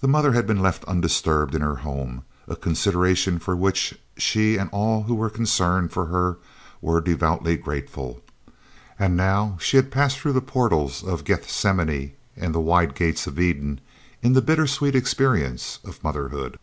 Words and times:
The 0.00 0.06
mother 0.06 0.30
had 0.30 0.46
been 0.46 0.60
left 0.62 0.84
undisturbed 0.84 1.56
in 1.56 1.60
her 1.60 1.78
home, 1.82 2.22
a 2.46 2.54
consideration 2.54 3.40
for 3.40 3.56
which 3.56 3.98
she 4.16 4.56
and 4.56 4.70
all 4.70 5.02
who 5.02 5.14
were 5.16 5.28
concerned 5.28 5.90
for 5.90 6.04
her 6.06 6.36
were 6.80 7.00
devoutly 7.00 7.56
grateful, 7.56 8.22
and 8.96 9.16
now 9.16 9.56
she 9.60 9.76
had 9.76 9.90
passed 9.90 10.20
through 10.20 10.34
the 10.34 10.40
portals 10.40 11.02
of 11.02 11.24
Gethsemane 11.24 12.12
and 12.36 12.54
the 12.54 12.60
wide 12.60 12.94
gates 12.94 13.26
of 13.26 13.40
Eden, 13.40 13.80
in 14.22 14.34
the 14.34 14.40
bitter 14.40 14.68
sweet 14.68 14.94
experiences 14.94 15.80
of 15.84 16.04
motherhood. 16.04 16.56